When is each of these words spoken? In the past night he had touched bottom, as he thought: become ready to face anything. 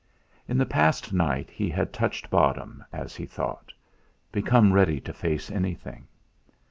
In 0.47 0.57
the 0.57 0.65
past 0.65 1.13
night 1.13 1.51
he 1.51 1.69
had 1.69 1.93
touched 1.93 2.31
bottom, 2.31 2.83
as 2.91 3.15
he 3.15 3.27
thought: 3.27 3.71
become 4.31 4.73
ready 4.73 4.99
to 4.99 5.13
face 5.13 5.51
anything. 5.51 6.07